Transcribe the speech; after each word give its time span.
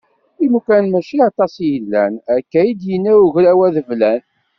Imukan 0.45 0.83
mačči 0.91 1.17
aṭas 1.29 1.53
i 1.57 1.67
yellan, 1.73 2.13
akka 2.35 2.59
i 2.69 2.71
d-yenna 2.79 3.13
ugraw 3.23 3.59
adeblan. 3.67 4.21